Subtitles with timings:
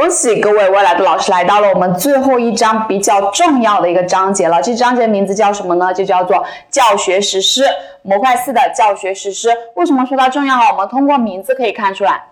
[0.00, 4.58] 恭喜各位未来的老师来到了我们最后一章比较重要的一个章节了。
[4.62, 5.92] 这章节名字叫什么呢？
[5.92, 7.64] 就叫做教学实施
[8.00, 9.50] 模块四的教学实施。
[9.74, 10.56] 为什么说它重要？
[10.72, 12.29] 我们通过名字可以看出来。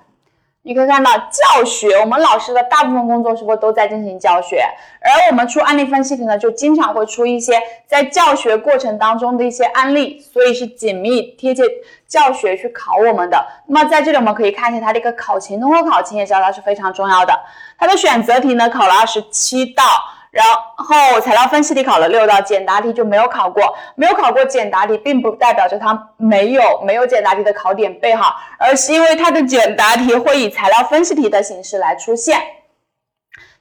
[0.62, 4.62] 你可以看到教学，我们老师的大部分工作是不是都在进行教学？
[5.00, 11.64] 而我们出案例分析题呢，就经常会出一些在教学过程当中的一些案例，所以是紧密贴近
[12.06, 13.42] 教学去考我们的。
[13.66, 17.32] 那么在这里我们可以看一下它的一个考勤，通过考勤也知道它是非常重要的。
[17.78, 19.84] 它的选择题呢考了二十七道。
[20.30, 20.44] 然
[20.76, 23.74] 后材料分析题考了六道，简答题就没有考过。
[23.94, 32.38] 没有考过简答题，并不代表着它没有没有简答题的考点背好，而是因为它的简答题会以材料分析题的形式来出现。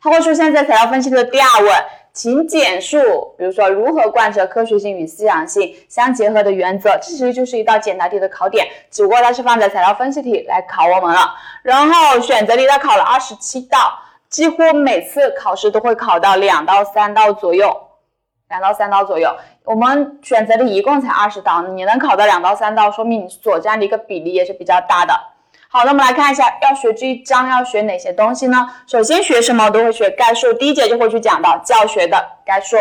[0.01, 2.99] 它会出现在材料分析题的第二问，请简述，
[3.37, 11.33] 比如说如何贯彻科学性与思想性相结合的原则，这其实就是一道简答题的考点，只不过它是放在材料分析题来考我们了。
[11.63, 13.99] 然后选择题它考了二十七道。
[14.29, 17.87] 几乎每次考试都会考到两到三道左右，
[18.49, 19.35] 两到三道左右。
[19.63, 25.13] 我们选择的一共才二十道，你能考到两到三道，说明你所占的一个比例也是比较大的。
[25.69, 28.67] 好，那我们来看一下，要学这一章要学哪些东西呢？
[28.85, 32.77] 首先学什么都会学概述，第一节就会去讲到教学的概述。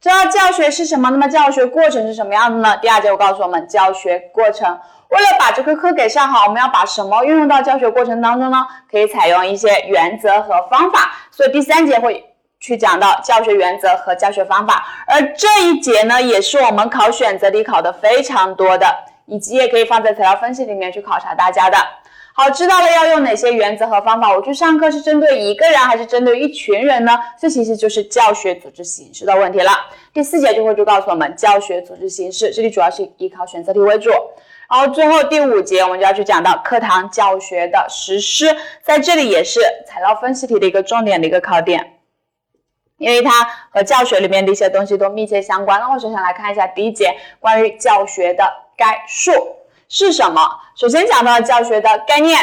[0.00, 1.10] 知道教学是什么？
[1.10, 2.76] 那么教学过程是什么样的呢？
[2.76, 4.78] 第二节我告诉我们教学过程。
[5.08, 8.66] 为了把这个课给上好，我们要把什么运用到教学过程当中呢？
[8.90, 11.12] 可以采用一些原则和方法。
[11.30, 12.24] 所以第三节会
[12.60, 14.86] 去讲到教学原则和教学方法。
[15.06, 18.86] 而这一节呢，也是我们考选择题考的非常多的，
[19.26, 21.78] 以及也可以放在材料分析里面去考察大家的。
[22.34, 24.32] 好，知道了要用哪些原则和方法。
[24.32, 27.18] 我去上课是针对一个人还是针对一群人呢？
[27.36, 29.72] 这其实就是教学组织形式的问题了。
[30.12, 34.10] 第四节就会就告诉我们教学组织形式，这里主要是以考选择题为主。
[34.68, 41.98] 然后最后第五节我们就要去讲到课堂教学的实施，在这里也是材料分析题的一个重点的一个考点，
[42.98, 45.80] 因为它和教学里面的一些东西都密切相关。
[45.80, 48.44] 那我首先来看一下第一节关于教学的
[48.76, 49.32] 概述
[49.88, 50.42] 是什么。
[50.76, 52.38] 首先讲到教学的概念，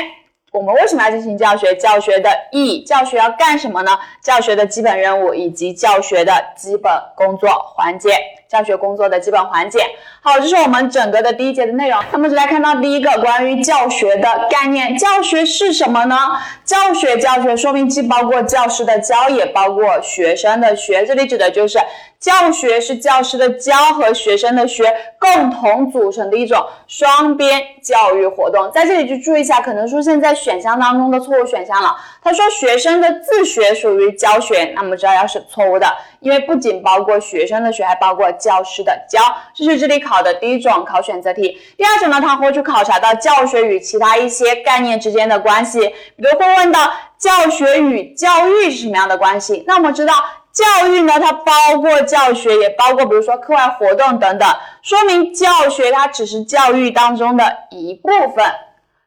[0.52, 1.76] 我们为什么要进行教学？
[1.76, 4.00] 教学的意义，教学要干什么呢？
[4.20, 8.18] 教学的基本任务以及教学的基本工作环节。
[8.48, 9.80] 教学工作的基本环节。
[10.22, 12.00] 好，这是我们整个的第一节的内容。
[12.12, 14.98] 那么，就来看到第一个关于教学的概念。
[14.98, 16.16] 教学是什么呢？
[16.64, 21.06] 教学，教学说明既包括教师的教，也包括学生的学。
[21.06, 21.80] 这里指的就是
[22.20, 24.84] 教学是教师的教和学生的学
[25.18, 28.70] 共同组成的一种双边教育活动。
[28.72, 31.96] 在这里就注意一下，可能出现在选项当中的错误选项了。
[32.22, 35.88] 他说学生的自学属于教学，那么这要是错误的，
[36.20, 38.26] 因为不仅包括学生的学，还包括。
[38.38, 39.22] 教师的教，
[39.56, 41.58] 这是这里考的第一种考选择题。
[41.78, 49.64] 第二种呢，它会去考察到教学与其他一些概念之间的关系，比如会问到教学与教育是什么样的关系。
[49.66, 50.14] 那我们知道
[50.56, 51.52] 教育呢，它包
[51.82, 54.50] 括教学，也包括比如说课外活动等等，
[54.82, 58.46] 说明教学它只是教育当中的一部分。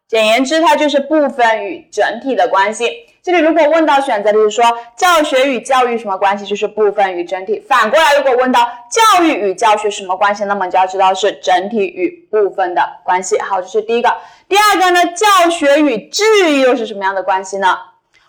[0.06, 2.91] 简言之，它就是部分与整体的关系。
[3.22, 4.64] 这里如果问到选择题说
[4.97, 7.59] 教学与教育什么关系，就是部分与整体。
[7.60, 8.60] 反过来，如果问到
[8.91, 13.38] 教育与教学什么关系，那么就要知道是整体与部分的关系。
[13.41, 14.15] 好，这是第一个。
[14.48, 17.76] 第二个呢，教学与治愈又是什么样的关系呢？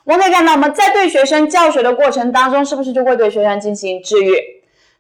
[0.10, 4.36] 我们可以看到，我们在对学生教学的过程当中，是不是就会对学生进行治愈？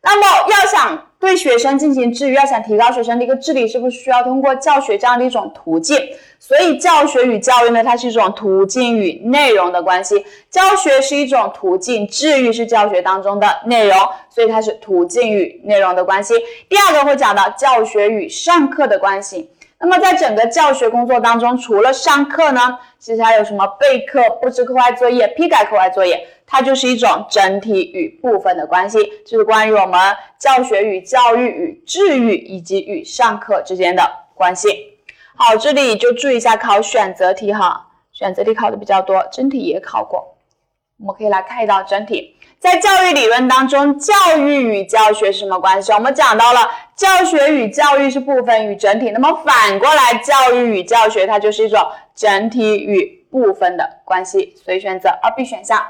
[0.03, 5.97] 那么要想对学生进行治愈，要想提高学生的一个智力，是不是需要通过教学这样的一种途径？
[6.37, 10.23] 所以教学与教育呢，它是一种途径与内容的关系。
[10.51, 13.97] 教学是一种途径，治愈是教学当中的内容，
[14.29, 16.35] 所以它是途径与内容的关系。
[16.69, 19.49] 第二个会讲到教学与上课的关系。
[19.79, 26.27] 那么在整个教学工作当中，除了上课呢，其实还有什么备课、布置课外作业、批改课外作业。
[26.51, 29.99] 它就是一种整体与部分的关系，这是关于我们
[30.39, 34.03] 教学与教育与治愈以及与上课之间的
[34.33, 34.67] 关系。
[35.35, 40.35] 好，这里就注意一下考选择题哈，选择题考的比较多，真题也考过。
[40.97, 45.93] 我们可以来看一道真题，在教育理论当中，教育与教学是什么关系？
[45.93, 46.59] 我们讲到了
[46.93, 51.79] 教学与教育是部分与整体，那么反过来，教育与教学它就是一种
[52.13, 55.81] 整体与部分的关系，所以选择二 B 选项。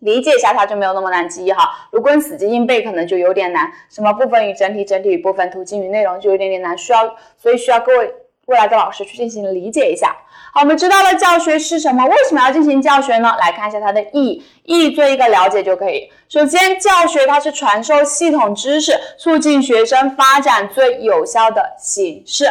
[0.00, 1.88] 理解一下它就没有那么难记忆哈。
[1.90, 3.72] 如果你死记硬背，可能就有点难。
[3.88, 6.76] 什么部分与整体，整体与部分，途径与内容，就有点点难。
[6.76, 8.14] 需要，所以需要各位
[8.46, 10.16] 未来的老师去进行理解一下。
[10.52, 13.34] 好，我们知道了教学是什么，为什么要进行教学呢？
[13.40, 16.10] 来看一下它的意义，意义做一个了解就可以。
[16.28, 22.46] 首先，教学它是传授系统知识，促进学生发展最有效的形式。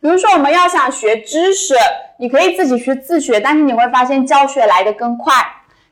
[0.00, 1.74] 比如说，我们要想学知识，
[2.18, 5.32] 你可以自己去自学，但是你会发现教学来的更快。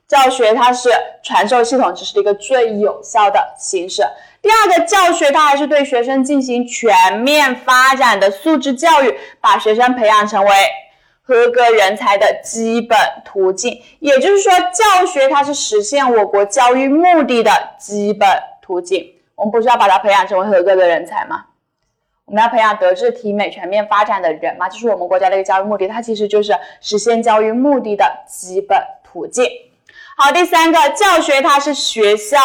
[0.08, 0.88] 教学它是
[1.24, 4.04] 传授系统知识的一个最有效的形式。
[4.46, 10.50] 第二个，教学它还是对学生进行全面发展的素质教育，把学生培养成为
[11.20, 13.82] 合格人才的基本途径。
[13.98, 18.28] 也就是说，教学它是实现我国教育目的的基本
[18.62, 19.14] 途径。
[19.34, 21.46] 我们不是要把它培养成为合格的人才吗？
[22.26, 29.44] 我们要培养德智体美全面发展的人嘛，这是我们国家的一个教育目的，它其实就是实现教育目的的基本途径。
[30.16, 32.38] 好，第三个，教学它是学校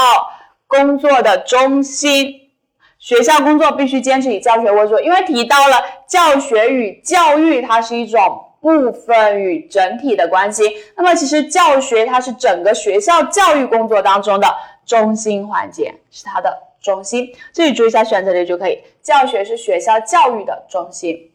[0.72, 2.50] 工作的中心，
[2.98, 5.76] 学校工作必须坚持以教学为主，因为提到了
[6.08, 10.64] 教学与教育，它是一种部分与整体的关系。
[10.96, 14.48] 那么其实教学它是整个学校教育工作当中的
[14.86, 17.36] 中心环节，是它的中心。
[17.52, 21.32] 这里注意一下选择题就可以，教学是学校教育的中心。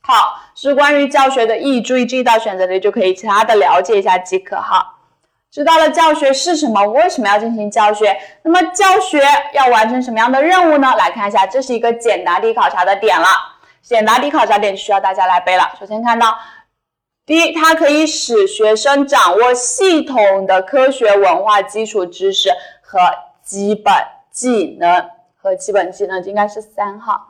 [0.00, 4.96] 好，是关于教学的意义，注意这一道选择题就可以，其他的了解一下即可哈。
[5.50, 8.16] 知道了教学是什么，为什么要进行教学？
[8.44, 9.20] 那么教学
[9.52, 10.94] 要完成什么样的任务呢？
[10.96, 13.26] 来看一下，这是一个简答题考察的点了。
[13.82, 15.72] 简答题考察点需要大家来背了。
[15.80, 16.38] 首先看到，
[17.26, 22.50] 第一，它可以使学生掌握系统的科学文化基础知识
[22.80, 23.00] 和
[23.42, 23.92] 基本
[24.30, 27.29] 技能，和基本技能应该是三号。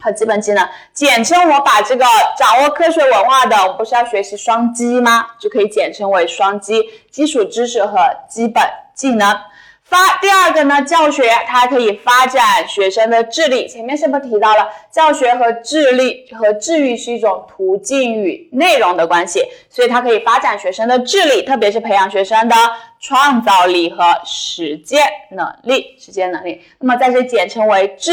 [0.00, 2.04] 和基本技能，简称我把这个
[2.38, 5.26] 掌握科学文化的，我不是要学习双基吗？
[5.38, 7.98] 就可以简称为双基，基础知识和
[8.28, 8.62] 基本
[8.94, 9.36] 技能。
[9.82, 13.66] 发第二个呢，教学它可以发展学生的智力。
[13.66, 19.42] 前面是不是提到了教学和智力和智育是一种途径与内容的关系？
[19.70, 22.54] 所以它可以发展学生的智力，特别是培养学生的
[23.00, 25.96] 创造力和实践能力。
[25.98, 28.12] 实践能力，那么在这简称为智。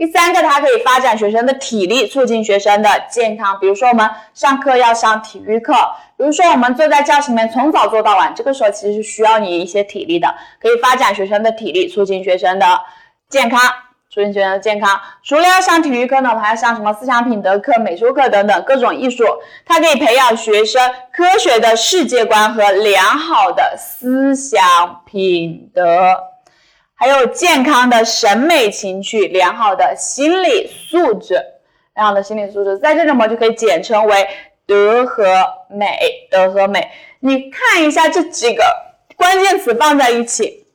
[0.00, 3.58] 第三个，它可以发展学生的体力，促进学生的健康。
[3.60, 5.74] 比如说，我们上课要上体育课，
[6.16, 12.80] 比如说我们坐在教室里面从早坐到晚，这个时候其实是需要你一些体力的，可以发展学生的体力，促进学生的
[13.28, 13.60] 健康，
[14.08, 14.98] 促进学生的健康。
[15.22, 19.26] 除了要上体育课呢，我们还要上什么思想品德课、美术课等等各种艺术，
[19.66, 20.80] 它可以培养学生
[21.12, 26.29] 科学的世界观和良好的思想品德。
[27.00, 31.42] 还有健康的审美情趣，良好的心理素质，
[31.94, 34.28] 良好的心理素质，在这里我们就可以简称为
[34.66, 35.24] 德和
[35.70, 35.98] 美。
[36.30, 38.62] 德和美，你看一下这几个
[39.16, 40.66] 关键词放在一起，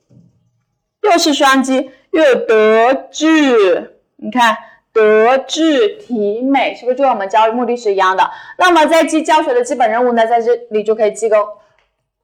[1.03, 4.57] 又是双击，又有德智，你看
[4.91, 8.27] 德智体美，是不是就跟我们教育目的是一样的？
[8.57, 11.37] 那么在记教学的基本任务呢，在这里就可以记个。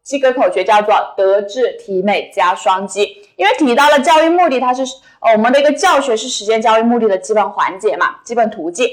[0.04, 4.84] 记个口诀叫做德智体美加双击，因为提到了教育目的，它是
[5.20, 8.88] 呃我们的一个教学是实现教育目的的基本环节嘛，基本途径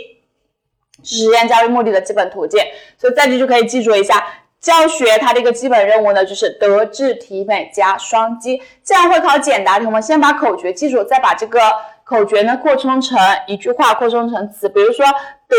[1.04, 2.58] 是实现教育目的的基本途径，
[2.96, 4.26] 所以在这就可以记住一下，
[4.58, 9.84] 教学它的一个基本任务呢就是德智体美加双击，这样会考简答题。
[9.84, 11.60] 我们先把口诀记住，再把这个
[12.04, 15.04] 口诀呢扩充成一句话，扩充成词，比如说
[15.46, 15.56] 德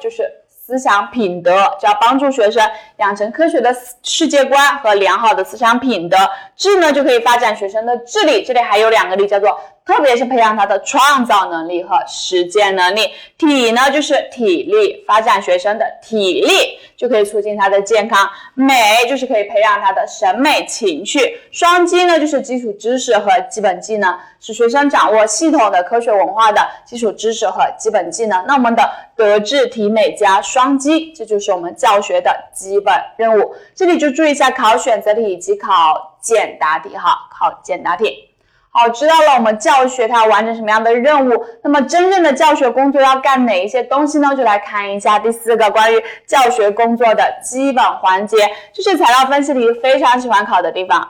[0.00, 0.28] 就是。
[0.66, 2.66] 思想品德就要帮助学生
[2.96, 6.16] 养成科学的世界观和良好的思想品德，
[6.56, 8.42] 智呢就可以发展学生的智力。
[8.42, 13.10] 这里还有两个力，叫做特别是培养他的创造能力和实践能力。
[13.36, 18.28] 体呢就是体力，发展学生的体力就可以促进他的健康。
[18.54, 18.74] 美
[19.08, 21.38] 就是可以培养他的审美情趣。
[21.50, 28.42] 双基呢就是基础知识和基本技能，使学生掌握系统的科学文化的基础知识和基本技能。
[28.46, 30.40] 那我们的德智体美加。
[30.40, 33.54] 双击，这就是我们教学的基本任务。
[33.74, 38.33] 这里就注意一下考选择题以及考简答题哈，考简答题。
[38.76, 41.46] 好，知道了我们教学它要完成什么样的任务。
[41.62, 44.34] 那么真正的教学工作要干哪一些东西呢？
[44.34, 48.36] 就来看一下第四个关于教学工作的基本环节，
[48.72, 51.08] 这是材料分析题非常喜欢考的地方，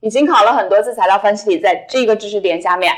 [0.00, 2.94] 已经考了很多次材料分析题，在这个知识点下面。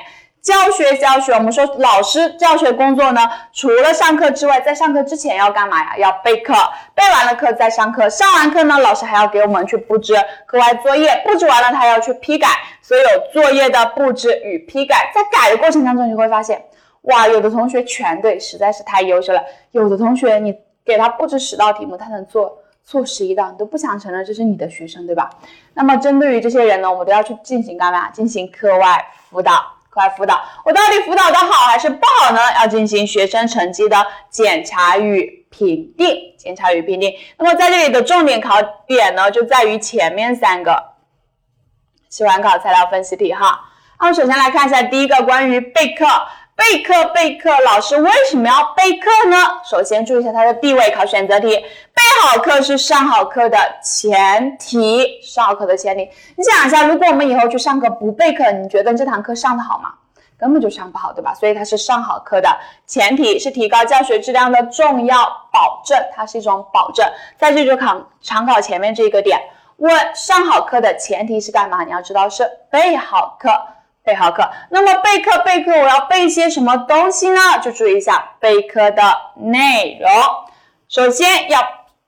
[0.46, 3.20] 教学教学，我们说老师教学工作呢，
[3.52, 5.96] 除了上课之外，在上课之前要干嘛呀？
[5.98, 6.54] 要备课，
[6.94, 10.14] 备完了课再上课，上完课呢，老师还要给我们去布置
[10.46, 12.46] 课外作业，布置完了他要去批改
[12.80, 16.64] 所有作业的布置与批改，在改的过程当中，你会发现，
[17.02, 19.40] 哇，有的同学全对，实在是太优秀了；
[19.72, 25.28] 有的同学你给他布置十道题目，他能做错十一道，你都不想承认这是你的学生，对吧？
[25.74, 28.10] 那么针对于这些人呢，我们都要去进行干嘛？
[28.10, 29.72] 进行课外辅导。
[30.00, 32.40] 来辅导，我到底辅导的好还是不好呢？
[32.60, 37.12] 要进行学生成绩的检查与评定，检查与评定。
[37.38, 40.92] 那么在这里的重点考点呢，就在于前面三个，
[42.08, 43.70] 喜欢考材料分析题哈。
[43.98, 46.04] 那么首先来看一下第一个关于备课，
[46.56, 49.36] 备课备课，老师为什么要备课呢？
[49.62, 51.48] 首先注意一下它的地位，考选择题。
[51.48, 56.08] 备好课是上好课的前提，上好课的前提。
[56.34, 59.92] 你想一下，如果我们以后去上课不备课，你觉得这堂课上的好吗？
[60.38, 61.34] 根本就上不好，对吧？
[61.34, 62.48] 所以它是上好课的
[62.86, 67.06] 前提，是提高教学质量的重要保证，它是一种保证。
[67.36, 69.38] 在这就考常考前面这个点，
[69.76, 71.84] 问上好课的前提是干嘛？
[71.84, 73.50] 你要知道是备好课。
[74.06, 77.40] 备好课，那么备课备课，我要备些什么东西呢？
[77.60, 79.02] 就注意一下备课的
[79.34, 80.08] 内容。
[80.88, 81.60] 首先要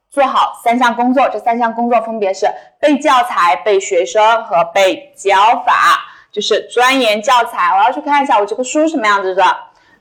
[0.09, 5.99] 做好三项工作，这三项工作分别是备教材、备学生和备教法，
[6.31, 7.77] 就是钻研教材。
[7.77, 9.43] 我要去看一下我这个书什么样子的。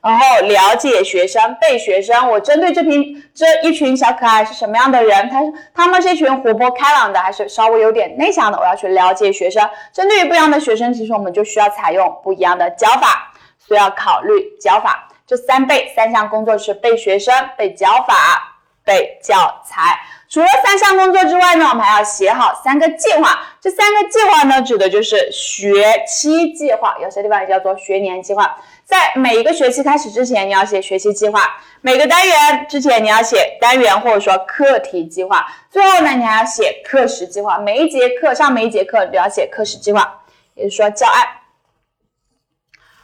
[0.00, 2.30] 然后了解学生，背学生。
[2.30, 5.28] 我针对这批这一群小可爱是什么样的人？
[5.28, 5.40] 他
[5.74, 8.58] 他们是一群活泼开朗的，还是稍微有点内向的？
[8.58, 9.68] 我要去了解学生。
[9.92, 15.08] 针对于不一样的学生，其实我们就需要采用不一样的教法，所以要考虑教法。
[15.26, 19.98] 这三背三项工作是背学生、背教法、背教材。
[20.30, 23.40] 除了三项工作之外呢，我们还要写好三个计划。
[23.60, 28.56] 这三个计划呢，指的就是学期计划，有些地方也叫做学年计划。
[28.88, 31.38] 在每一个学期开始之前，你要写学期计划；
[31.82, 37.58] 每个单元之前，你要写单元或者说课题计划；最后呢，你还要写课时计划。
[37.58, 40.20] 每一节课上每一节课都要写课时计划，
[40.54, 41.22] 也就是说教案。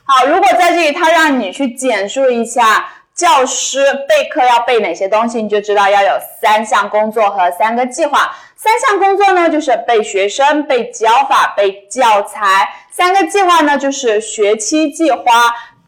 [0.05, 8.35] 好，如果在这里他让你去简述一下教师备课要备哪些东西，你就知道要有三项工作和三个计划。
[8.57, 12.41] 三项工作呢，就是备学生、备教法、备教材；
[12.91, 15.23] 三个计划呢，就是学期计划。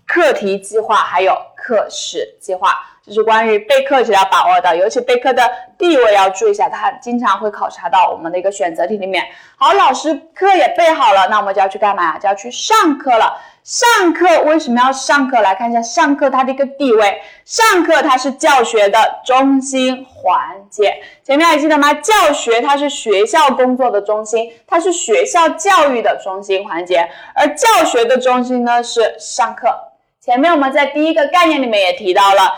[0.07, 5.43] 课题计划还有课时计划，这是关于备课需要把握的，尤其备课的
[5.77, 9.25] 地位要注意一下，它经常会考察到我们的一个选择题里面。
[9.57, 12.19] 好，老师课也备好了，那我们就要去干嘛呀？
[12.19, 13.37] 就要去上课了。
[13.65, 15.41] 上课为什么要上课？
[15.41, 17.21] 来看一下上课它的一个地位。
[17.45, 20.39] 上课它是教学的中心环
[20.71, 20.95] 节，
[21.25, 21.93] 前面还记得吗？
[21.95, 29.67] 教学它是学校工作的中心，它是学校教育的中心环节，而教学的中心呢是上课。
[30.26, 32.52] 前面我们在第一个概念里面也提到了，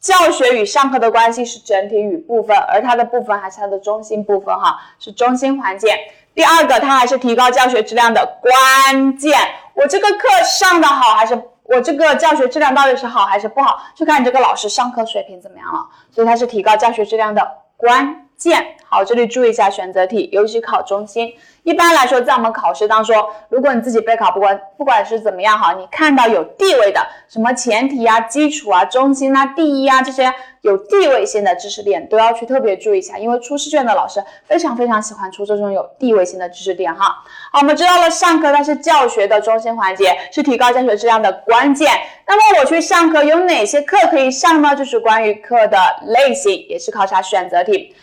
[0.00, 5.98] 教学与上课的关系是整体与部分，而它的部分还是它的中心部分哈，是中心环节。
[6.36, 9.36] 第二个，它还是提高教学质量的关键。
[9.74, 15.84] 我这个课上的好，还是我这个教学质量到底是好还是不好，就看你这个老师上课水平怎么样了。
[16.12, 17.44] 所以它是提高教学质量的
[17.76, 18.23] 关。
[18.36, 21.34] 见好，这里注意一下选择题，尤其考中心。
[21.64, 23.16] 一般来说，在我们考试当中，
[23.48, 37.06] 如果你自己备考，不管不管是怎么样哈，你看到有地位的，什么前提啊、基础啊、中心啊、第一啊这些有地位性的知识点，都要去特别注意一下，因为出试卷的老师非常非常喜欢出这种有地位性的知识点哈。
[37.50, 41.90] 好，我们知道了，上课它是教学的中心环节，是提高教学质量的关键。
[42.26, 44.76] 那么我去上课有哪些课可以上呢？
[44.76, 47.96] 就是关于课的类型，也是考察选择题。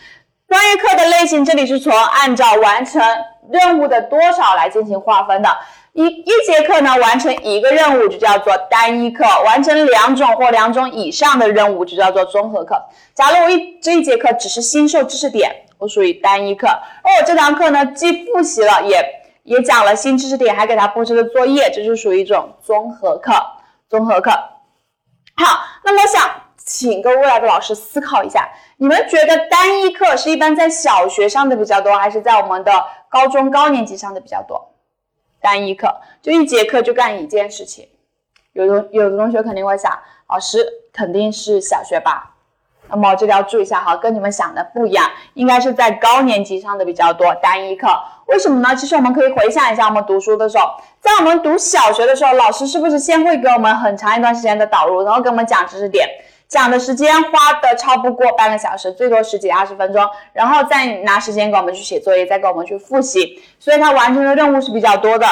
[0.52, 3.02] 专业课的类型，这里是从按照完成
[3.50, 5.48] 任务的多少来进行划分的。
[5.94, 12.84] 一一节课呢，完成一个任务就叫做单一课；完成两种或两种以上的任务就叫做综合课。
[13.14, 16.66] 假如我一这一节课只是新授知识点，我属于单一课；
[17.02, 19.02] 而我这堂课呢，既复习了，也
[19.44, 23.32] 也讲了新知识点，还给他布置了作业，这就属于一种综合课。
[23.88, 24.30] 综合课。
[25.34, 26.30] 好，那么想
[26.64, 28.48] 请各位未来的老师思考一下。
[28.76, 32.72] 你们觉得单一课是一般在小学上的比较多，还是在我们的
[33.08, 34.70] 高中高年级上的比较多？
[35.40, 37.88] 单一课就一节课就干一件事情。
[38.52, 40.58] 有的有的同学肯定会想，老师
[40.92, 42.28] 肯定是小学吧？
[42.88, 47.34] 那么这里要注意一下哈，跟你们想的不一样，应该是在高年级上的比较多。
[47.36, 47.88] 单一课
[48.26, 48.76] 为什么呢？
[48.76, 50.64] 其实我们可以回想一下，我们读书的时候，
[51.00, 56.06] 在我们读小学的时候，老师是不是先会给我们很长一段时间的导入，然后给我们讲知识点？
[56.52, 65.26] 讲的时间花的超不过半个小时，最多十几二十分钟，然后再拿时间给我们去写作业，再给我们去复习，所以他完成的任务是比较多的。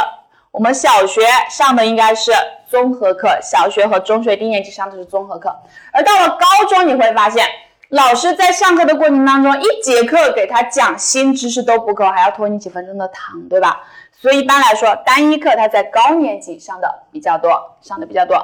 [0.51, 2.33] 我们小学上的应该是
[2.67, 5.55] 综合课，小学和中学低年级上的是综合课，
[5.93, 7.45] 而到了高中，你会发现
[7.91, 13.83] 老师在上课的过程当中，一节课给他讲新知识都不够，还要拖你几分钟的堂，对吧？
[14.19, 18.39] 所以一般来说，单一课他在高年级上的比较多，上的比较多。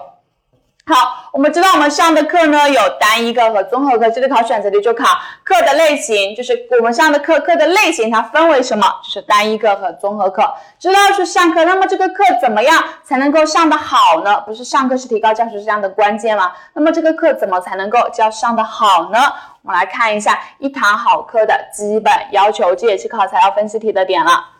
[0.88, 8.86] 好，我们知道我们上的课呢有单一课和综合课，这里考选择题就考课的类型，就是我们上的课课的类型它分为什么？
[9.02, 10.48] 是单一课和综合课。
[10.78, 14.40] 知道去上课，那么这个课怎么样才能够上得好呢？
[14.42, 16.52] 不是上课是提高教学质量的关键吗？
[16.74, 19.18] 那么这个课怎么才能够教上得好呢？
[19.62, 24.50] 我们来看一下一堂好课的基本要求，这也是考材料分析题的点了。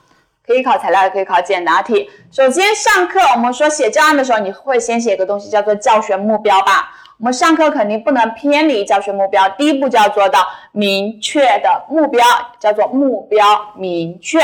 [0.47, 2.09] 可以考材料，也可以考简答题。
[2.31, 6.91] 首先上课我们说写教案的时候，你会先写一个东西叫做教学目标吧？
[7.19, 12.25] 我们上课肯定不能偏离教学目标，第一步就要做到明确的目标，
[12.61, 14.39] 叫做目标明确。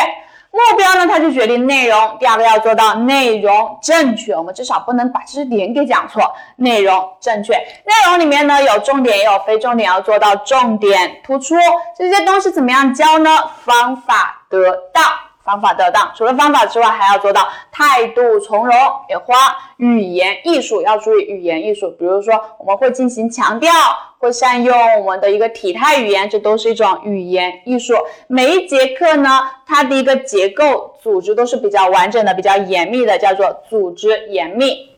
[0.55, 2.17] 目标呢，它就决定内容。
[2.19, 6.35] 第二个要做到内容正确，我们至少不能把知识点给讲错。
[6.57, 11.55] 内容正确，内容里面呢有重点也有非重点，要做到重点突出。
[11.97, 13.31] 这些东西怎么样教呢？
[13.65, 15.03] 方法得当。
[15.45, 18.77] 方法得当，除了方法之外，还要做到态度从容。
[19.09, 19.35] 别花
[19.77, 23.71] 语言艺术要注意语言艺术，比如说我们会进行强调，
[24.19, 27.95] 会善用我们的一个体态语言，这都是一种语言艺术。
[28.29, 34.92] 每一节课呢，它的一个结构组织都是比较完整的，比较严密的，叫做组织严密。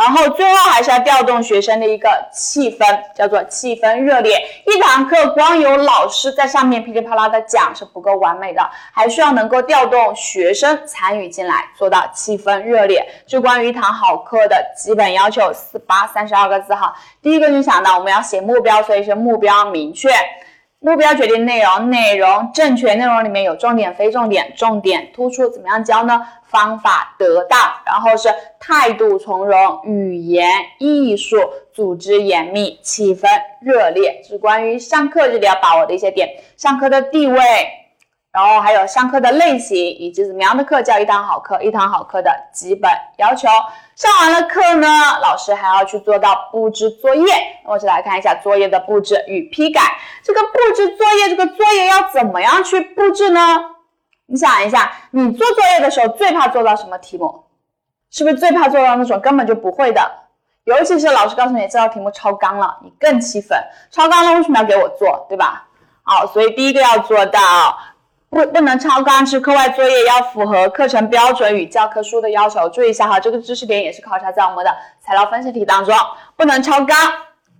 [0.00, 4.40] 然后最后还是要调动学生的一个气氛，叫做气氛热烈。
[4.66, 8.62] 一堂课光有老师在上面噼里啪啦的讲是不够完美的，
[8.92, 13.06] 还需要能够调动学生参与进来，做到气氛热烈。
[13.26, 16.94] 就关于一堂好课的基本要求，四八三十二个字哈。
[17.20, 20.10] 第一个就想到我们要写目标，所以是目标明确。
[20.80, 26.24] 目标决定内容，内容正确，内容里面有重点、非重点，重点突出，怎么样教呢？
[26.44, 28.28] 方法得当，然后是
[28.60, 31.36] 态度从容，语言艺术，
[31.72, 33.28] 组织严密，气氛
[33.60, 37.40] 热烈，是关于上课这里要把握的一些点，上课的地位。
[38.30, 43.48] 然后还有上课的类型，以及怎么样的课叫一堂好课，一堂好课的基本要求。
[43.96, 44.86] 上完了课呢，
[45.20, 47.24] 老师还要去做到布置作业。
[47.64, 49.80] 那我就来看一下作业的布置与批改。
[50.22, 53.40] 这个布置作业，这个作业要怎么样去布置呢？
[54.26, 57.44] 你想一下，你做作业的时候最怕做到什么题目？
[58.10, 60.00] 是不是最怕做到那种根本就不会的？
[60.64, 63.58] 尤其是老师告诉你这道题目超纲了，你更气愤。
[63.90, 65.66] 超纲了为什么要给我做，对吧？
[66.04, 67.40] 好，所以第一个要做到。
[68.30, 72.68] 不不能超纲，是课外作业要符合课程标准与教科书的要求。
[72.68, 74.70] 注意一下哈，这个知识点也是考察在我们的
[75.00, 75.96] 材料分析题当中，
[76.36, 76.94] 不能超纲，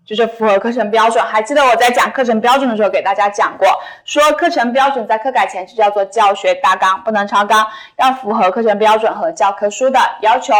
[0.05, 1.25] 就是符合课程标准。
[1.25, 3.67] 还记得我在讲课程标准的时候给大家讲过，
[4.05, 10.53] 说课程标准在课改前就叫做教学大纲，不能超纲，要符合课程标准和教科书的要求。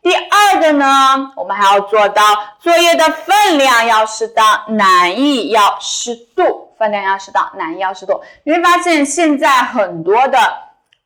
[0.00, 2.22] 第二个呢，我们还要做到
[2.60, 6.65] 作业的分量要适当，难易要适度。
[6.78, 8.20] 分量要适当，难易要适度。
[8.44, 10.38] 你会发现现在很多的，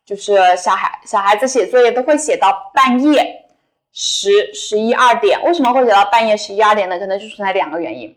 [0.04, 3.44] 就是小孩小孩子写作业都会写到半夜
[3.92, 5.42] 十十一二点。
[5.44, 6.98] 为什么会写到半夜十一二点呢？
[6.98, 8.16] 可能就存在两个原因。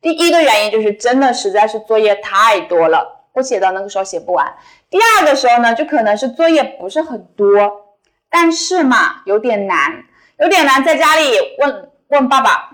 [0.00, 4.54] 第一个原因就是真的实在是作业太多了，我写到那个时候写不完。
[4.90, 7.96] 第二个时候呢，就可能是作业不是很多，
[8.28, 10.04] 但是嘛有点难，
[10.38, 11.22] 有点难，在家里
[11.58, 12.70] 问问爸爸。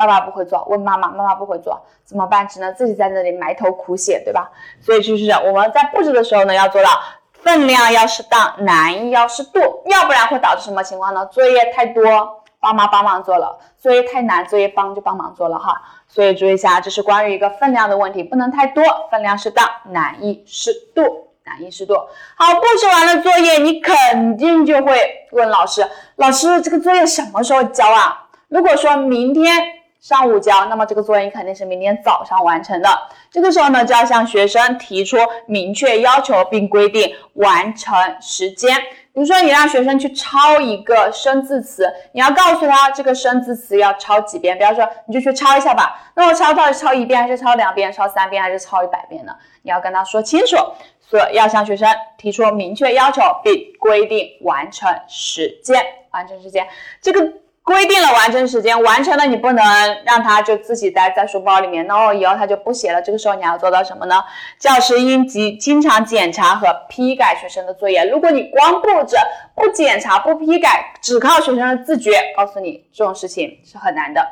[0.00, 2.48] 爸爸不会做，问妈妈，妈妈不会做，怎么办？
[2.48, 4.50] 只能自己在那里埋头苦写，对吧？
[4.80, 6.88] 所以就是我们在布置的时候呢，要做到
[7.34, 11.26] 分量要适当，难易要适度，要不然会导致什么情况呢？
[11.26, 15.74] 作业太多，爸妈帮忙做了；作业太难，作业帮就帮忙做了哈。
[16.08, 21.92] 所以注意一下，这是关于一个分量的问题，不能太多，分量适当，难易适度，难易适度。
[22.36, 25.86] 好，布置完了作业，你肯定就会问老师，
[26.16, 28.28] 老师这个作业什么时候交啊？
[28.48, 29.74] 如果说明天。
[30.00, 32.88] 上午交，那么这个作业肯定是明天早上完成的。
[33.30, 38.74] 这个时候呢，就要向学生提出明确要求，并规定完成时间。
[39.12, 44.56] 比如说，你让学生去抄一个生字词，你要告诉他这个生字词要抄几遍。
[44.56, 46.10] 比方说，你就去抄一下吧。
[46.14, 49.32] 那我抄到底抄一遍，还是抄两遍，抄三遍，还是抄一百遍呢？
[49.60, 50.56] 你要跟他说清楚，
[50.98, 51.86] 所以要向学生
[52.16, 55.84] 提出明确要求，并规定完成时间。
[56.12, 56.66] 完成时间，
[57.02, 57.30] 这个。
[57.62, 59.64] 规定了完成时间，完成了你不能
[60.04, 63.00] 让他就自己待在书包里面，然后以后他就不写了。
[63.00, 64.22] 这个时候你要做到什么呢？
[64.58, 68.04] 教师应及经常检查和批改学生的作业。
[68.06, 69.16] 如果你光布置
[69.54, 74.26] 不检查不批改，只靠学生的自觉，告诉你这种事情是很难的。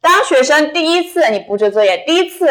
[0.00, 2.46] 当学生第一次你布置作业，第一次。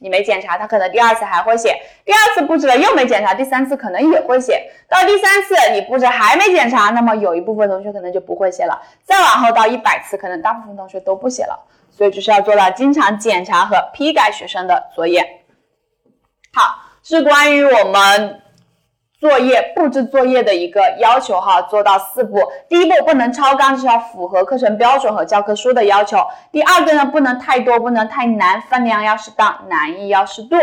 [0.00, 4.70] 你没检查，他可能第二次还会写，第二次布置了又没检查，第三次可能也会写。
[4.88, 8.80] 到第三次你布置还没检查，那么有一部分同学可能就不会写了。
[9.04, 11.66] 再往后到一百次，可能大部分同学都不写了。
[11.90, 15.42] 所以就是要做到经常检查和批改学生的作业。
[16.54, 18.40] 好，是关于我们。
[19.20, 22.40] 作业布置作业的一个要求哈，做到四步。
[22.70, 26.16] 第一步不能超纲，是要符合课程标准和教科书的要求。
[26.50, 30.56] 第二个呢，不能太多，不能太难，分量要适当，难易要适度。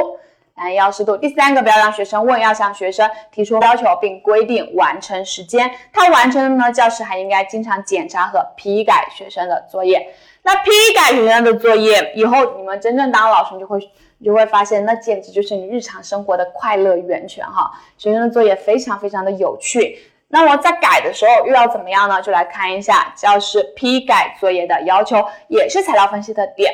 [0.55, 1.15] 难易要适度。
[1.15, 5.69] 第三个，不要让学生问，要向学生提出要求，并规定完成时间。
[5.93, 10.07] 他完成了呢，教师还应该经常检查和批改学生的作业。
[10.41, 13.79] 那批改学生的作业以后，你们真正当老师，你就会
[14.19, 17.71] 你就会发现，那简直就是你日常生活的快乐源泉哈。
[17.97, 19.99] 学生的作业非常非常的有趣。
[20.30, 22.21] 那么在改的时候又要怎么样呢？
[22.21, 26.71] 就来看一下教师批改作业的要求，也是材料分析的点。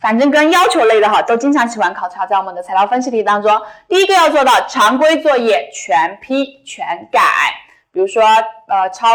[0.00, 3.60] 反正跟要求类的哈，都经常喜欢考察在我们的材料分析题当中。
[3.88, 7.20] 第一个要做到常规作业全批全改，
[7.92, 9.08] 比如说呃抄。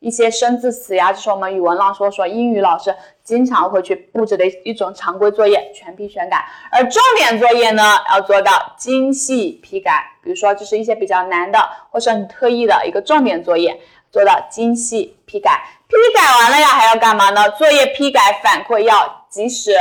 [0.00, 6.42] 一些生字词呀，这是我们语文老师说英语老师经常会去布置的一种常规作业，全批全改。
[6.72, 10.06] 而重点作业呢，要做到精细批改。
[10.22, 11.58] 比如说，这是一些比较难的，
[11.90, 13.78] 或是很特意的一个重点作业，
[14.10, 15.62] 做到精细批改。
[15.86, 17.50] 批改完了呀，还要干嘛呢？
[17.50, 19.72] 作业批改反馈要及时。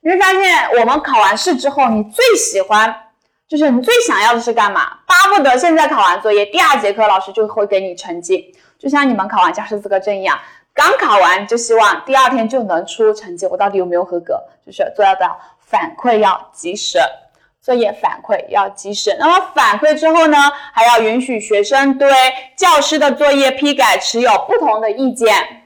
[0.00, 2.92] 你会发现，我们考完试之后，你最喜欢，
[3.46, 4.98] 就是你最想要的是干嘛？
[5.06, 8.52] 巴不得现在考完作业，第二节课老师就会给你成绩。
[8.80, 10.40] 就像你们考完教师资格证一样，
[10.72, 14.42] 刚考完就希望第二天就能出成绩，我到底有没有合格？
[14.64, 16.98] 就是做到反馈要及时，
[17.60, 19.14] 作业反馈要及时。
[19.20, 20.38] 那么反馈之后呢，
[20.72, 22.10] 还要允许学生对
[22.56, 25.64] 教师的作业批改持有不同的意见，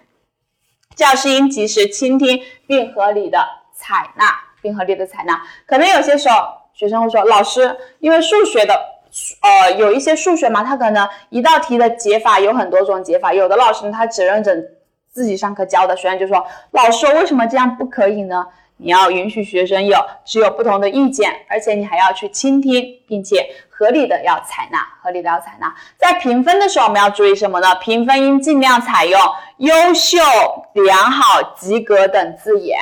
[0.97, 3.39] 教师应及时倾听并合理的
[3.77, 4.27] 采纳，
[4.61, 5.41] 并合理的采纳。
[5.67, 6.37] 可能有些时候
[6.73, 8.94] 学生会说，老师，因为数学的。
[9.43, 14.65] 呃，有一些数学嘛，他可能一道题的解法有很多种解法，有的老师，他只认准
[15.13, 18.45] 自己上课教的，学生就说，老师为什么这样不可以呢？
[18.77, 25.73] 你要允许学生有持有不同的意见，而且你还要去倾听，并且合理的要采纳，合理的要采纳。
[25.97, 27.73] 在评分的时候，我们要注意什么呢？
[27.77, 29.21] 评分应尽量采用
[29.59, 30.19] 优秀、
[30.73, 32.77] 良好、及格等字眼，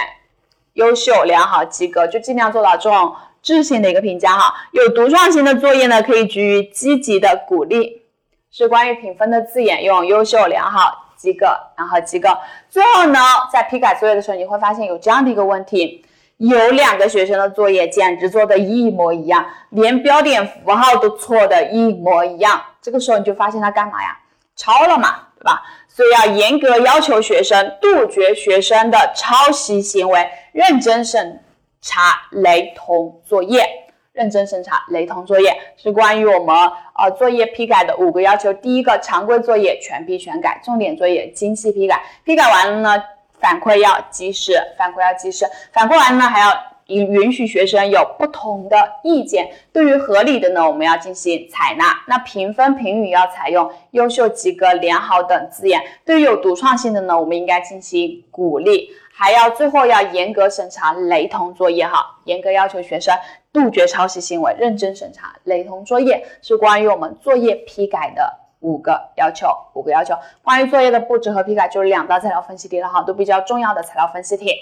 [0.72, 3.14] 优秀、良好、及格，就尽量做到这种。
[3.42, 8.02] 质性的一个评价哈，有独创性的作业呢，可以给予积极的鼓励。
[8.50, 12.28] 是关于评分的字眼，用优秀、良好、及格，然后及格。
[12.68, 13.18] 最后呢，
[13.50, 16.04] 在批改作业的时候，你会发现有这样的一个问题：
[16.36, 22.62] 有两个学生的作业简直做的一模一样，连标点符号都错的一模一样。
[22.82, 24.18] 这个时候你就发现他干嘛呀？
[24.54, 25.62] 抄了嘛，对吧？
[25.88, 31.42] 所以要严格要求学生，杜绝学生的抄袭行为，认真审。
[31.82, 33.68] 查雷同作业，
[34.12, 36.54] 认真审查雷同作业是关于我们
[36.96, 38.52] 呃作业批改的五个要求。
[38.54, 42.00] 第一个，常规作业全批全改，重点作业精细批改。
[42.24, 43.02] 批改完了呢，
[43.40, 45.44] 反馈要及时，反馈要及时。
[45.72, 49.50] 反馈完了呢，还要允允许学生有不同的意见。
[49.72, 51.98] 对于合理的呢，我们要进行采纳。
[52.06, 55.82] 那评分评语要采用优秀、及格、良好等字眼。
[56.04, 58.90] 对于有独创性的呢，我们应该进行鼓励。
[59.14, 63.14] 还要最后要严格审查雷同作业哈，严格要求学生
[63.52, 70.14] 杜绝抄袭行为，认真审查雷同作业是关于我们作业批改的五个要求，五个要求。
[70.42, 74.54] 关于作业的布置和批改就是两道材料分析题了哈，都比较重要的材料分析题。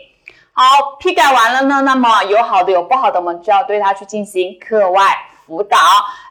[0.52, 0.64] 好，
[0.98, 5.16] 批改完了呢，那么有好的有不好的，我们就要对它去进行课外
[5.50, 5.76] 辅导。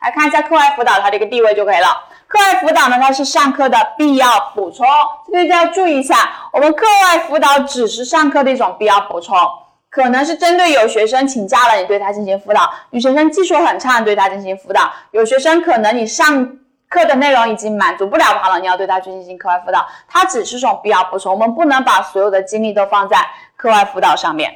[0.01, 1.87] 来看一下课外辅导它的一个地位就可以了。
[2.25, 4.85] 课外辅导呢，它是上课的必要补充，
[5.29, 6.15] 这里就要注意一下，
[6.53, 9.35] 我们课外辅导只是上课的一种必要补充，
[9.89, 19.85] 可能是针对有学生请假了，你对他进行辅导；有学生技术很差，对他进行辅导；有学生可能你上课的内容已经满足不了他了，你要对他去进行课外辅导。
[20.07, 23.17] 它只是种必要补充，我们不能把所有的精力都放在
[23.57, 24.53] 课外辅导上面。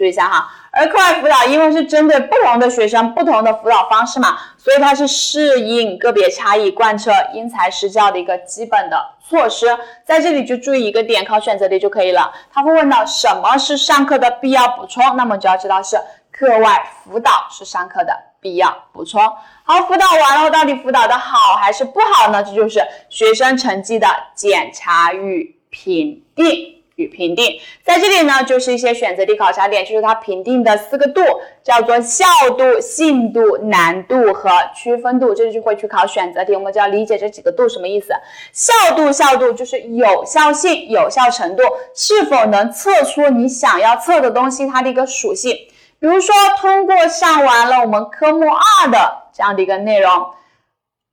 [0.00, 9.66] 注意一下哈，而课外辅导因为是针对不同的学生、不同的辅导方式嘛，所以它是适应个别差异、贯彻因材施教的一个基本的措施。
[10.02, 12.32] 在这里就注意一个点，考选择题就可以了。
[12.50, 16.00] 他会问到什么是上课的必要补充，那么就要知道是
[16.32, 19.20] 课外辅导是上课的必要补充。
[19.64, 22.42] 好，辅导完了，到底辅导的好还是不好呢？
[22.42, 26.79] 这就是学生成绩的检查与评定。
[27.00, 31.22] 与评定，在这里呢，就是一些选择题考察点，就是它评定的四个度，
[31.64, 32.24] 叫做效
[32.56, 38.12] 度、信度、难度和区分度，这就会去考选择题，我们就要理解这几个度什么意思。
[38.52, 41.62] 效度，效度就是有效性、有效程度，
[41.94, 45.56] 是否能测出你想要测的东西它的一个属性。
[45.98, 50.10] 比如说，通过上完了我们科目二的这样的一个内容，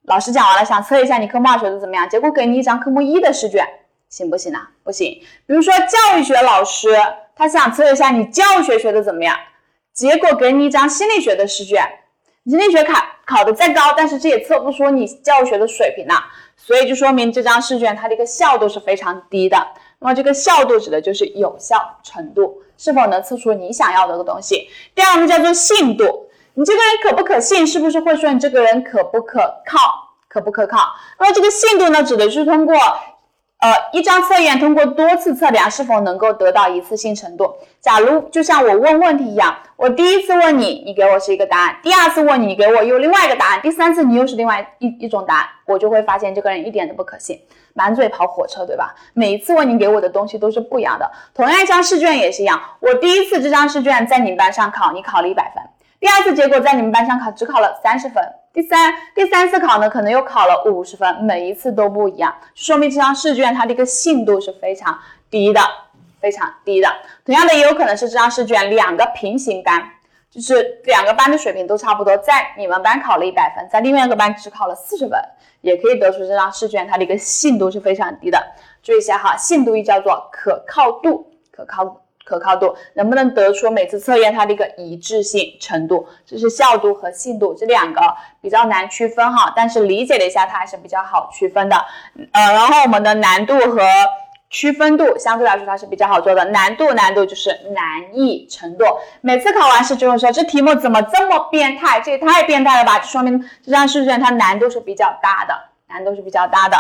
[0.06, 3.68] 老师讲完了，想测一下你科目二学的怎么样，结果给你一张科目一的试卷。
[4.10, 4.60] 行不行呢？
[4.84, 5.22] 不行。
[5.46, 6.90] 比如说教育学老师，
[7.36, 9.38] 他想测一下你教学学的怎么样，
[9.94, 11.84] 结果给你一张心理学的试卷，
[12.46, 12.94] 心理学考
[13.26, 16.24] 考的再高，但是这也测不出你教学的水平呐。
[16.56, 19.58] 所以就说明这张试卷它的一个效度是非常低的。
[20.00, 24.70] 那么这个效度指的就是有效程度，是否能测出你想要的个东西。
[24.96, 29.80] 第二个叫做信度，你这个人可不可信，是不是会说你这个人可不可靠，
[30.28, 30.80] 可不可靠？
[31.20, 32.76] 那么这个信度呢，指的是通过。
[33.60, 37.56] 呃，一张测验通过多次测量是否能够得到一次性程度。
[37.82, 47.42] 假如就像我问问题一样，我第一次问你，你给我是一个答案；第二次问你，你给我又另外一个答案；第三次你又是另外一一种答案，我就会发现这个人一点都不可信，
[47.74, 48.94] 满嘴跑火车，对吧？
[49.14, 51.12] 每一次问你给我的东西都是不一样的。
[51.34, 55.64] 同样一张试卷也是一样，我第一次这张试卷在你们班上考，你考了一百分；
[56.00, 58.24] 第二次结果在你们班上考只考了三十分。
[58.54, 64.98] 第三第三次考呢，可能又考了五十分，每一次都不一样，说明这张试卷它的一个信度是非常
[65.30, 65.62] 低的，
[66.20, 66.88] 非常低的。
[67.24, 69.84] 同样的，也有可能是这张试卷两个平行班，
[70.32, 75.20] 就是两个班的水平都差不多，在你们班考了一百分，在另外一个班只考了四十分，
[75.62, 78.42] 也可以得出这张试卷它的一个信度是非常低的。
[78.82, 82.00] 注意一下哈，信度又叫做可靠度，可靠度。
[82.28, 86.06] 可靠度能不能得出每次测验它的一个一致性程度？
[86.26, 88.02] 这是效度和信度这两个
[88.42, 91.78] 比较难区分哈，但是理解了一下它还是比较好区分的。
[92.34, 93.82] 呃，然后我们的难度和
[94.50, 96.44] 区分度相对来说它是比较好做的。
[96.46, 98.84] 难度难度就是难易程度。
[99.22, 102.02] 每次考完试就会说这题目怎么这么变态？
[102.02, 103.00] 这也太变态了吧？
[103.00, 105.54] 就说明这张试卷它难度是比较大的，
[105.88, 106.78] 难度是比较大的。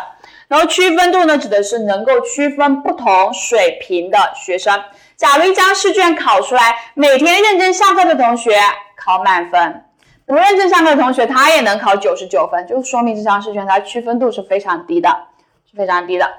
[0.47, 4.81] 然后区分度呢，指的是能够区分不同水平的学生。
[5.17, 8.55] 假如一张试卷考出来，每天认真上课的同学
[8.95, 9.83] 考满分，
[10.27, 15.09] 不认真上课的同学他也能考九十九分，就说明这张试卷它区分度是非常低的，
[15.69, 16.31] 是非常低的。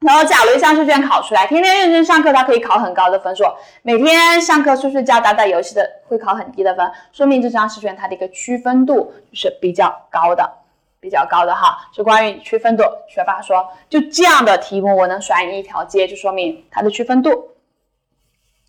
[0.00, 3.44] 然后，假如一张试卷考出来，天天认真上课，他可以考很高的分数；
[3.82, 10.50] 每天上课睡睡觉、打打游戏的，会考很低的分，说明这张试卷它的一个区分度是比较高的，
[10.98, 11.88] 比较高的哈。
[11.94, 17.53] 是关于区分度，学霸说就这样的题目我能甩你一条街，就说明它的区分度。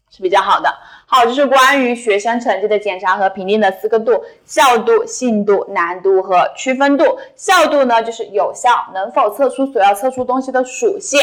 [0.10, 0.74] 是比较好的。
[1.06, 7.20] 好，这是关于学生成绩的检查和评定的四个度：效度、信度、难度和区分度。
[7.36, 11.20] 效度呢，就是有效，能否测出所要测出东西的属性；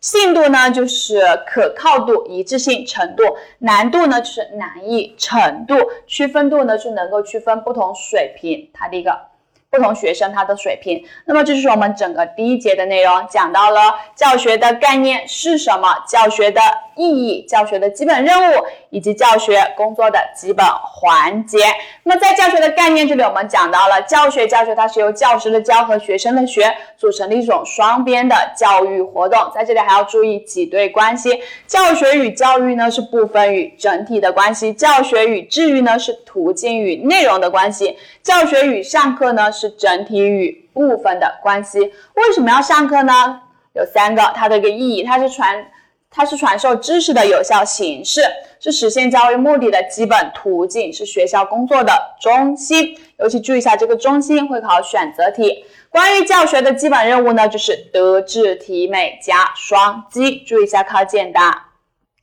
[0.00, 3.24] 信度呢，就是可靠度、一致性程度；
[3.58, 9.30] 难度呢，就是难易程度；区分度呢，是能够区分不同水平它的一个。
[9.72, 16.60] 不同学生他的水平，那么这就是我们整个第一节的内容，讲到了教学的概念是什么，教学的
[17.00, 21.58] 意义，教学的基本任务，以及教学工作的基本环节。
[22.02, 29.50] 那么在教学的概念这里，我们讲到了教学，教学它是由教师的教和学生的学组成的一种双边的教育活动。
[29.54, 39.40] 在这里还要注意挤兑关系，教学与教育呢是部分与整体的关系，教学与治愈呢是途径与内容的关系，教学与上课呢。
[39.52, 41.80] 是整体与部分的关系。
[42.14, 43.40] 为什么要上课呢？
[43.74, 45.66] 有三个，它的一个意义，它是传，
[46.10, 48.20] 它是传授知识的有效形式，
[48.58, 52.98] 是实现教育目的的基本途径，是学校工作的中心。
[53.18, 55.64] 尤其注意一下这个中心会考选择题。
[55.88, 60.38] 关于教学的基本任务呢，就是德智体美加双击。
[60.38, 61.68] 注意一下考简答，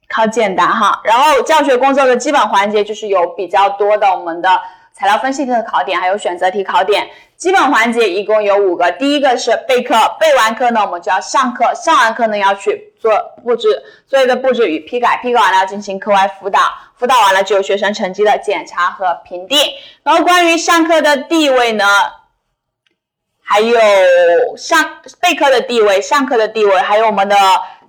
[0.09, 1.01] 考简答哈。
[1.03, 4.49] 然后教学工作的基本环节就是有比较多的我们的。
[4.99, 8.91] 材料分析题的考点，还有选择题考点，基本环节一共有五个。
[8.93, 13.11] 第一个是备课，备完课呢，我们就要上课，上完课呢要去做
[13.43, 16.59] 布置，作业的布置与批改，批改完了要进行课外辅导，
[16.95, 19.59] 辅导完了就有学生成绩的检查和评定。
[20.03, 21.85] 然后关于上课的地位呢，
[23.43, 23.77] 还有
[24.57, 27.35] 上备课的地位，上课的地位，还有我们的。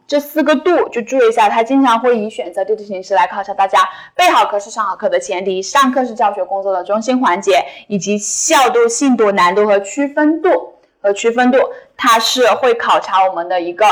[0.09, 3.87] 这四个度就注意一下，它经常会以选择题的形式来考察大家。
[4.15, 11.59] 备好课是上好课的前提，上课是教学工作的中心环节，以及效度、信度、难度和区分度和区分度，
[11.95, 13.85] 它是会考察我们的一个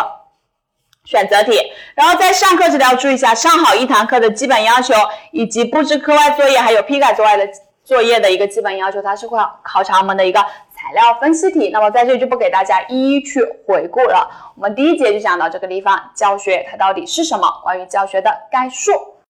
[1.04, 1.52] 选择题。
[1.94, 4.94] 然后在上课这里要注意一下，上好一堂课的基本要求，
[5.32, 7.46] 以及布置课外作业，还有批改作业的
[7.84, 10.42] 作业的一个基本要求，它是会考察我们的一个。
[10.86, 14.52] 材料分析题，那么在这里就不给大家一一去回顾了。
[14.54, 17.60] 我们第一节就讲到这个地方，教学它到底是什么？
[17.64, 18.92] 关于教学的概述。